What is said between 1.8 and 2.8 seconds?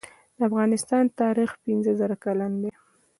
زره کلن دی